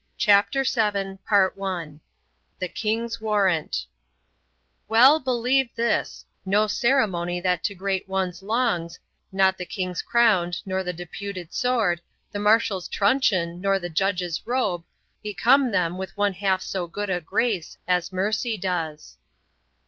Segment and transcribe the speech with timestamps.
[0.17, 3.85] CHAPTER VII THE KING'S WARRANT
[4.89, 8.97] Well, believe this No ceremony that to great ones 'longs,
[9.31, 12.01] Not the king's crown, nor the deputed sword,
[12.31, 14.83] The marshal's truncheon, nor the judge's robe,
[15.21, 19.19] Become them with one half so good a grace, As mercy does.